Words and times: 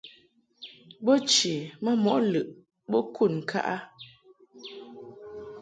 Bo 1.03 1.13
che 1.29 1.53
ma 1.83 1.91
mɔʼ 2.03 2.19
lɨʼ 2.31 2.47
bo 2.89 2.99
kud 3.15 3.31
ŋka 3.39 3.59
a. 3.75 3.75